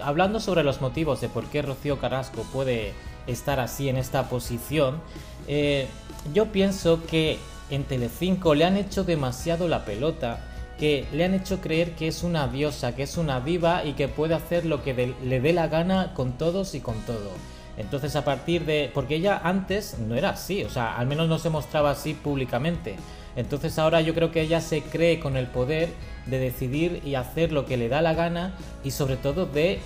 hablando 0.04 0.40
sobre 0.40 0.64
los 0.64 0.82
motivos 0.82 1.20
de 1.22 1.30
por 1.30 1.46
qué 1.46 1.62
Rocío 1.62 2.00
Carrasco 2.00 2.44
puede 2.54 2.94
estar 3.28 3.60
así 3.60 3.90
en 3.90 3.98
esta 3.98 4.30
posición, 4.30 5.02
eh, 5.48 5.88
yo 6.34 6.48
pienso 6.48 7.06
que 7.06 7.38
en 7.70 7.84
Telecinco 7.84 8.56
le 8.56 8.66
han 8.66 8.78
hecho 8.78 9.04
demasiado 9.04 9.68
la 9.68 9.86
pelota 9.86 10.40
que 10.80 11.06
le 11.12 11.26
han 11.26 11.34
hecho 11.34 11.60
creer 11.60 11.96
que 11.96 12.08
es 12.08 12.24
una 12.24 12.48
diosa, 12.48 12.96
que 12.96 13.04
es 13.04 13.18
una 13.18 13.42
diva 13.42 13.84
y 13.84 13.94
que 13.94 14.08
puede 14.08 14.34
hacer 14.34 14.66
lo 14.66 14.82
que 14.82 15.14
le 15.24 15.42
dé 15.42 15.52
la 15.52 15.68
gana 15.68 16.14
con 16.14 16.38
todos 16.38 16.74
y 16.74 16.80
con 16.80 16.96
todo. 17.02 17.32
Entonces 17.80 18.16
a 18.16 18.24
partir 18.24 18.66
de... 18.66 18.92
porque 18.94 19.16
ella 19.16 19.42
antes 19.44 19.98
no 19.98 20.16
era 20.16 20.32
así, 20.32 20.64
o 20.64 20.70
sea, 20.70 20.96
al 20.96 21.08
menos 21.08 21.28
no 21.28 21.40
se 21.40 21.50
mostraba 21.50 21.92
así 21.92 22.14
públicamente. 22.14 22.96
Entonces 23.36 23.80
ahora 23.80 24.02
yo 24.02 24.14
creo 24.14 24.32
que 24.32 24.42
ella 24.42 24.62
se 24.62 24.82
cree 24.82 25.20
con 25.20 25.38
el 25.38 25.48
poder 25.48 25.90
de 26.28 26.38
decidir 26.38 27.02
y 27.06 27.16
hacer 27.16 27.52
lo 27.52 27.66
que 27.66 27.78
le 27.78 27.90
da 27.90 28.02
la 28.02 28.14
gana 28.14 28.54
y 28.84 28.92
sobre 28.92 29.18
todo 29.18 29.46
de 29.46 29.80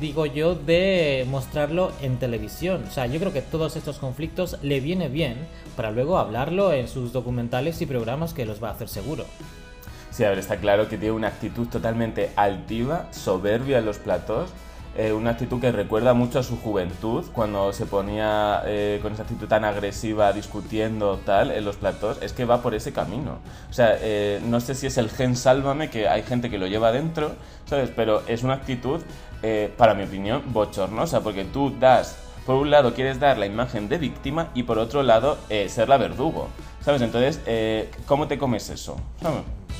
digo 0.00 0.26
yo, 0.26 0.54
de 0.54 1.26
mostrarlo 1.28 1.92
en 2.00 2.18
televisión. 2.18 2.84
O 2.88 2.90
sea, 2.90 3.06
yo 3.06 3.18
creo 3.18 3.32
que 3.32 3.42
todos 3.42 3.76
estos 3.76 3.98
conflictos 3.98 4.58
le 4.62 4.80
viene 4.80 5.08
bien 5.08 5.36
para 5.76 5.90
luego 5.90 6.18
hablarlo 6.18 6.72
en 6.72 6.88
sus 6.88 7.12
documentales 7.12 7.82
y 7.82 7.86
programas 7.86 8.34
que 8.34 8.46
los 8.46 8.62
va 8.62 8.68
a 8.68 8.72
hacer 8.72 8.88
seguro. 8.88 9.24
Sí, 10.10 10.22
a 10.22 10.28
ver, 10.28 10.38
está 10.38 10.58
claro 10.58 10.88
que 10.88 10.96
tiene 10.96 11.12
una 11.12 11.28
actitud 11.28 11.66
totalmente 11.66 12.30
altiva, 12.36 13.08
soberbia 13.10 13.78
en 13.78 13.86
los 13.86 13.98
platos. 13.98 14.50
Eh, 14.96 15.12
una 15.12 15.30
actitud 15.30 15.60
que 15.60 15.72
recuerda 15.72 16.14
mucho 16.14 16.38
a 16.38 16.44
su 16.44 16.56
juventud, 16.56 17.24
cuando 17.32 17.72
se 17.72 17.84
ponía 17.84 18.62
eh, 18.64 19.00
con 19.02 19.12
esa 19.12 19.22
actitud 19.24 19.48
tan 19.48 19.64
agresiva 19.64 20.32
discutiendo 20.32 21.18
tal 21.24 21.50
en 21.50 21.64
los 21.64 21.74
platos, 21.74 22.18
es 22.22 22.32
que 22.32 22.44
va 22.44 22.62
por 22.62 22.76
ese 22.76 22.92
camino. 22.92 23.38
O 23.68 23.72
sea, 23.72 23.98
eh, 24.00 24.40
no 24.44 24.60
sé 24.60 24.76
si 24.76 24.86
es 24.86 24.96
el 24.96 25.10
gen 25.10 25.34
sálvame, 25.34 25.90
que 25.90 26.06
hay 26.06 26.22
gente 26.22 26.48
que 26.48 26.58
lo 26.58 26.68
lleva 26.68 26.92
dentro, 26.92 27.32
¿sabes? 27.66 27.90
Pero 27.96 28.22
es 28.28 28.44
una 28.44 28.54
actitud, 28.54 29.00
para 29.76 29.92
mi 29.92 30.04
opinión, 30.04 30.42
bochornosa, 30.54 31.20
porque 31.22 31.44
tú 31.44 31.74
das, 31.78 32.16
por 32.46 32.54
un 32.54 32.70
lado 32.70 32.94
quieres 32.94 33.20
dar 33.20 33.36
la 33.36 33.44
imagen 33.44 33.90
de 33.90 33.98
víctima 33.98 34.48
y 34.54 34.62
por 34.62 34.78
otro 34.78 35.02
lado 35.02 35.36
ser 35.68 35.90
la 35.90 35.98
verdugo, 35.98 36.48
¿sabes? 36.80 37.02
Entonces, 37.02 37.40
¿cómo 38.06 38.26
te 38.26 38.38
comes 38.38 38.70
eso? 38.70 38.96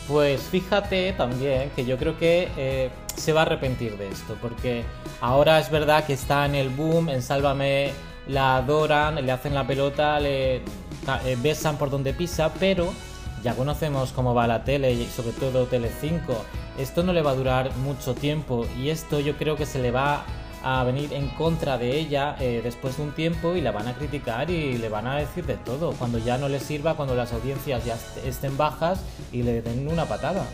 Pues 0.07 0.43
fíjate 0.43 1.15
también 1.15 1.71
que 1.75 1.87
yo 1.87 1.97
creo 1.97 2.19
que 2.19 2.91
se 3.17 3.33
va 3.33 3.41
a 3.41 3.45
arrepentir 3.45 3.97
de 3.97 4.09
esto, 4.09 4.37
porque 4.41 4.85
ahora 5.21 5.59
es 5.59 5.71
verdad 5.71 6.05
que 6.05 6.13
está 6.13 6.47
en 6.47 6.55
el 6.55 6.69
boom, 6.69 7.09
en 7.09 7.23
Sálvame 7.23 7.93
la 8.27 8.57
adoran, 8.57 9.25
le 9.25 9.33
hacen 9.33 9.55
la 9.55 9.67
pelota, 9.67 10.19
le 10.21 10.57
eh, 10.57 10.63
besan 11.43 11.77
por 11.77 11.91
donde 11.91 12.15
pisa, 12.15 12.53
pero 12.59 12.93
ya 13.43 13.55
conocemos 13.55 14.13
cómo 14.13 14.35
va 14.35 14.47
la 14.47 14.65
tele 14.65 14.93
y 14.93 15.07
sobre 15.07 15.33
todo 15.33 15.69
Tele5. 15.69 16.21
Esto 16.79 17.03
no 17.03 17.13
le 17.13 17.23
va 17.23 17.33
a 17.33 17.35
durar 17.35 17.77
mucho 17.77 18.15
tiempo 18.15 18.67
y 18.79 18.89
esto 18.89 19.21
yo 19.21 19.37
creo 19.37 19.57
que 19.57 19.67
se 19.67 19.79
le 19.79 19.91
va 19.91 20.25
a 20.65 20.83
venir 20.83 21.13
en 21.13 21.29
contra 21.29 21.77
de 21.77 21.99
ella 21.99 22.37
eh, 22.41 22.63
después 22.65 22.97
de 22.97 23.03
un 23.03 23.13
tiempo 23.13 23.55
y 23.55 23.61
la 23.61 23.71
van 23.71 23.87
a 23.87 23.95
criticar 23.95 24.49
y 24.51 24.79
le 24.79 24.89
van 24.89 25.07
a 25.07 25.17
decir 25.17 25.45
de 25.45 25.59
todo, 25.59 25.93
cuando 25.93 26.17
ya 26.17 26.39
no 26.39 26.49
le 26.49 26.59
sirva, 26.59 26.95
cuando 26.95 27.15
las 27.15 27.35
audiencias 27.35 27.85
ya 27.85 27.99
estén 28.25 28.57
bajas 28.57 29.01
y 29.31 29.43
le 29.43 29.61
den 29.61 29.87
una 29.89 30.07
patada. 30.07 30.47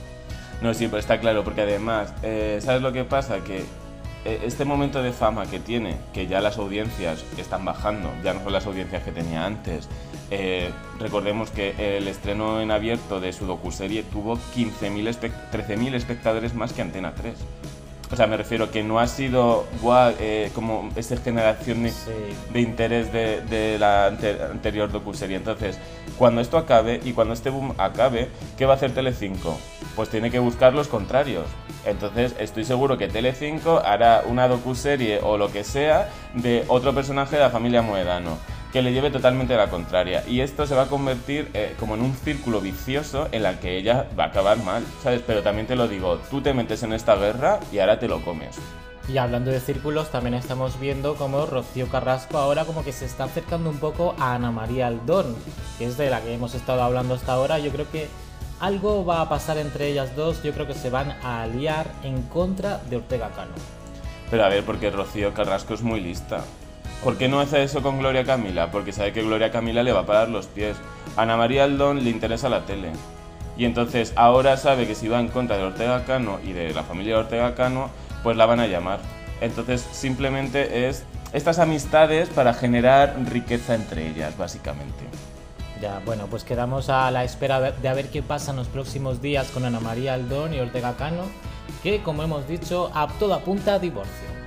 No, 0.60 0.74
sí, 0.74 0.86
pero 0.86 0.98
está 0.98 1.20
claro, 1.20 1.42
porque 1.42 1.62
además, 1.62 2.12
eh, 2.22 2.58
¿sabes 2.62 2.82
lo 2.82 2.92
que 2.92 3.04
pasa? 3.04 3.42
Que 3.42 3.64
eh, 4.24 4.42
este 4.44 4.64
momento 4.64 5.02
de 5.02 5.12
fama 5.12 5.46
que 5.46 5.58
tiene, 5.58 5.96
que 6.12 6.26
ya 6.26 6.40
las 6.40 6.58
audiencias 6.58 7.24
están 7.38 7.64
bajando, 7.64 8.10
ya 8.22 8.34
no 8.34 8.42
son 8.44 8.52
las 8.52 8.66
audiencias 8.66 9.02
que 9.02 9.12
tenía 9.12 9.46
antes, 9.46 9.88
recordemos 11.00 11.50
que 11.50 11.96
el 11.96 12.06
estreno 12.06 12.60
en 12.60 12.70
abierto 12.70 13.18
de 13.18 13.32
su 13.32 13.46
docuserie 13.46 14.04
tuvo 14.04 14.36
13.000 14.36 15.94
espectadores 15.94 16.54
más 16.54 16.72
que 16.72 16.82
Antena 16.82 17.14
3. 17.14 17.34
O 18.12 18.16
sea, 18.16 18.26
me 18.26 18.36
refiero 18.36 18.70
que 18.70 18.82
no 18.82 18.98
ha 18.98 19.06
sido 19.06 19.66
eh, 20.18 20.50
como 20.52 20.90
esa 20.96 21.16
generación 21.16 21.84
de 22.52 22.60
interés 22.60 23.12
de, 23.12 23.76
la 23.78 24.06
anterior 24.06 24.90
docuserie. 24.90 25.36
Entonces, 25.36 25.78
cuando 26.18 26.40
esto 26.40 26.58
acabe 26.58 27.00
y 27.04 27.12
cuando 27.12 27.34
este 27.34 27.50
boom 27.50 27.74
acabe, 27.78 28.28
¿qué 28.58 28.66
va 28.66 28.74
a 28.74 28.76
hacer 28.76 28.92
Telecinco? 28.92 29.56
Pues 29.94 30.08
tiene 30.08 30.30
que 30.30 30.40
buscar 30.40 30.74
los 30.74 30.88
contrarios. 30.88 31.46
Entonces, 31.84 32.34
estoy 32.40 32.64
seguro 32.64 32.98
que 32.98 33.06
Telecinco 33.06 33.78
hará 33.78 34.24
una 34.26 34.48
docuserie 34.48 35.20
o 35.22 35.38
lo 35.38 35.52
que 35.52 35.62
sea 35.62 36.08
de 36.34 36.64
otro 36.66 36.92
personaje 36.92 37.36
de 37.36 37.42
la 37.42 37.50
familia 37.50 37.80
Moedano 37.80 38.38
que 38.72 38.82
le 38.82 38.92
lleve 38.92 39.10
totalmente 39.10 39.54
a 39.54 39.58
la 39.58 39.70
contraria. 39.70 40.24
Y 40.28 40.40
esto 40.40 40.66
se 40.66 40.74
va 40.74 40.82
a 40.82 40.86
convertir 40.86 41.50
eh, 41.54 41.74
como 41.78 41.94
en 41.94 42.02
un 42.02 42.14
círculo 42.14 42.60
vicioso 42.60 43.28
en 43.32 43.44
el 43.44 43.58
que 43.58 43.76
ella 43.76 44.06
va 44.18 44.24
a 44.24 44.26
acabar 44.28 44.58
mal, 44.62 44.84
¿sabes? 45.02 45.22
Pero 45.26 45.42
también 45.42 45.66
te 45.66 45.76
lo 45.76 45.88
digo, 45.88 46.18
tú 46.30 46.40
te 46.40 46.54
metes 46.54 46.82
en 46.82 46.92
esta 46.92 47.16
guerra 47.16 47.60
y 47.72 47.78
ahora 47.78 47.98
te 47.98 48.08
lo 48.08 48.22
comes. 48.22 48.56
Y 49.08 49.18
hablando 49.18 49.50
de 49.50 49.58
círculos, 49.58 50.10
también 50.10 50.34
estamos 50.34 50.78
viendo 50.78 51.16
como 51.16 51.44
Rocío 51.46 51.88
Carrasco 51.88 52.38
ahora 52.38 52.64
como 52.64 52.84
que 52.84 52.92
se 52.92 53.06
está 53.06 53.24
acercando 53.24 53.68
un 53.68 53.78
poco 53.78 54.14
a 54.18 54.34
Ana 54.34 54.52
María 54.52 54.86
Aldón, 54.86 55.34
que 55.78 55.86
es 55.86 55.96
de 55.96 56.10
la 56.10 56.20
que 56.20 56.32
hemos 56.32 56.54
estado 56.54 56.82
hablando 56.82 57.14
hasta 57.14 57.32
ahora. 57.32 57.58
Yo 57.58 57.72
creo 57.72 57.90
que 57.90 58.06
algo 58.60 59.04
va 59.04 59.22
a 59.22 59.28
pasar 59.28 59.58
entre 59.58 59.88
ellas 59.88 60.14
dos, 60.14 60.42
yo 60.44 60.52
creo 60.52 60.66
que 60.66 60.74
se 60.74 60.90
van 60.90 61.10
a 61.24 61.42
aliar 61.42 61.86
en 62.04 62.22
contra 62.22 62.78
de 62.88 62.96
Ortega 62.96 63.30
Cano. 63.30 63.52
Pero 64.30 64.44
a 64.44 64.48
ver, 64.48 64.62
porque 64.64 64.90
Rocío 64.90 65.34
Carrasco 65.34 65.74
es 65.74 65.82
muy 65.82 66.00
lista. 66.00 66.44
¿Por 67.02 67.16
qué 67.16 67.28
no 67.28 67.40
hace 67.40 67.62
eso 67.62 67.82
con 67.82 67.98
Gloria 67.98 68.24
Camila? 68.24 68.70
Porque 68.70 68.92
sabe 68.92 69.12
que 69.12 69.22
Gloria 69.22 69.50
Camila 69.50 69.82
le 69.82 69.92
va 69.92 70.00
a 70.00 70.06
parar 70.06 70.28
los 70.28 70.46
pies. 70.46 70.76
A 71.16 71.22
Ana 71.22 71.38
María 71.38 71.64
Aldón 71.64 72.04
le 72.04 72.10
interesa 72.10 72.50
la 72.50 72.66
tele. 72.66 72.90
Y 73.56 73.64
entonces 73.64 74.12
ahora 74.16 74.58
sabe 74.58 74.86
que 74.86 74.94
si 74.94 75.08
va 75.08 75.18
en 75.18 75.28
contra 75.28 75.56
de 75.56 75.64
Ortega 75.64 76.04
Cano 76.04 76.38
y 76.44 76.52
de 76.52 76.74
la 76.74 76.82
familia 76.82 77.14
de 77.14 77.20
Ortega 77.20 77.54
Cano, 77.54 77.88
pues 78.22 78.36
la 78.36 78.44
van 78.44 78.60
a 78.60 78.66
llamar. 78.66 79.00
Entonces 79.40 79.80
simplemente 79.92 80.88
es 80.88 81.04
estas 81.32 81.58
amistades 81.58 82.28
para 82.28 82.52
generar 82.52 83.16
riqueza 83.30 83.74
entre 83.74 84.08
ellas, 84.08 84.36
básicamente. 84.36 85.04
Ya, 85.80 86.02
bueno, 86.04 86.26
pues 86.28 86.44
quedamos 86.44 86.90
a 86.90 87.10
la 87.10 87.24
espera 87.24 87.60
de 87.60 87.88
a 87.88 87.94
ver 87.94 88.10
qué 88.10 88.22
pasa 88.22 88.50
en 88.50 88.58
los 88.58 88.68
próximos 88.68 89.22
días 89.22 89.50
con 89.50 89.64
Ana 89.64 89.80
María 89.80 90.12
Aldón 90.12 90.52
y 90.52 90.60
Ortega 90.60 90.96
Cano, 90.96 91.22
que 91.82 92.02
como 92.02 92.22
hemos 92.22 92.46
dicho, 92.46 92.90
a 92.94 93.08
toda 93.18 93.38
punta 93.40 93.78
divorcio. 93.78 94.39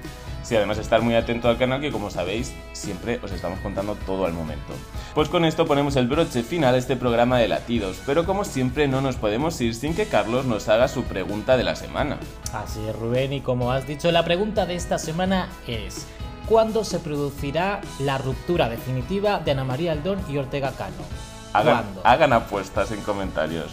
Sí, 0.44 0.56
además 0.56 0.78
estar 0.78 1.02
muy 1.02 1.16
atento 1.16 1.48
al 1.48 1.58
canal 1.58 1.82
que 1.82 1.92
como 1.92 2.10
sabéis 2.10 2.54
siempre 2.74 3.20
os 3.24 3.32
estamos 3.32 3.60
contando 3.60 3.96
todo 4.06 4.26
al 4.26 4.34
momento. 4.34 4.74
Pues 5.16 5.30
con 5.30 5.46
esto 5.46 5.66
ponemos 5.66 5.96
el 5.96 6.08
broche 6.08 6.44
final 6.44 6.76
a 6.76 6.78
este 6.78 6.96
programa 6.96 7.40
de 7.40 7.48
latidos, 7.48 8.02
pero 8.06 8.26
como 8.26 8.44
siempre 8.44 8.88
no 8.88 9.02
nos 9.02 9.16
podemos 9.16 9.60
ir 9.62 9.74
sin 9.74 9.96
que 9.96 10.06
Carlos 10.06 10.46
nos 10.46 10.68
haga 10.70 10.88
su 10.90 11.04
pregunta 11.04 11.56
de 11.56 11.64
la 11.64 11.76
semana. 11.76 12.18
Así 12.54 12.86
es 12.88 12.96
Rubén 12.96 13.34
y 13.34 13.42
como 13.42 13.72
has 13.72 13.88
dicho 13.88 14.12
la 14.12 14.26
pregunta 14.26 14.66
de 14.66 14.76
esta 14.76 15.00
semana 15.00 15.48
es 15.66 16.06
¿Cuándo 16.48 16.84
se 16.84 17.00
producirá 17.00 17.80
la 18.00 18.18
ruptura 18.18 18.68
definitiva 18.68 19.40
de 19.40 19.52
Ana 19.52 19.64
María 19.64 19.94
Aldón 19.94 20.20
y 20.30 20.38
Ortega 20.38 20.72
Cano? 20.72 20.94
Hagan, 21.54 21.86
hagan 22.04 22.34
apuestas 22.34 22.92
en 22.92 23.02
comentarios. 23.02 23.72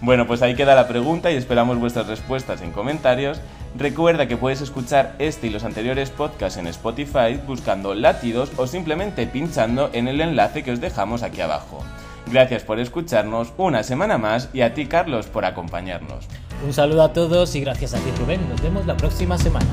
Bueno, 0.00 0.26
pues 0.26 0.42
ahí 0.42 0.56
queda 0.56 0.74
la 0.74 0.88
pregunta 0.88 1.30
y 1.30 1.36
esperamos 1.36 1.78
vuestras 1.78 2.08
respuestas 2.08 2.62
en 2.62 2.72
comentarios 2.72 3.40
Recuerda 3.76 4.26
que 4.26 4.36
puedes 4.36 4.60
escuchar 4.60 5.14
este 5.18 5.46
y 5.46 5.50
los 5.50 5.64
anteriores 5.64 6.10
podcasts 6.10 6.58
en 6.58 6.66
Spotify 6.66 7.38
buscando 7.46 7.94
latidos 7.94 8.50
o 8.56 8.66
simplemente 8.66 9.26
pinchando 9.26 9.90
en 9.92 10.08
el 10.08 10.20
enlace 10.20 10.64
que 10.64 10.72
os 10.72 10.80
dejamos 10.80 11.22
aquí 11.22 11.40
abajo. 11.40 11.84
Gracias 12.26 12.62
por 12.62 12.78
escucharnos 12.80 13.52
una 13.56 13.82
semana 13.82 14.18
más 14.18 14.48
y 14.52 14.62
a 14.62 14.74
ti 14.74 14.86
Carlos 14.86 15.26
por 15.26 15.44
acompañarnos. 15.44 16.26
Un 16.64 16.72
saludo 16.72 17.02
a 17.02 17.12
todos 17.12 17.54
y 17.54 17.60
gracias 17.60 17.94
a 17.94 17.98
ti 17.98 18.10
Rubén. 18.18 18.48
Nos 18.48 18.60
vemos 18.60 18.86
la 18.86 18.96
próxima 18.96 19.38
semana. 19.38 19.66